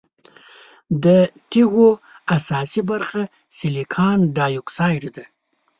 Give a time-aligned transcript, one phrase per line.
[1.03, 1.05] د
[1.49, 1.89] تیږو
[2.35, 3.21] اساسي برخه
[3.59, 5.25] سلیکان ډای اکسايډ ده.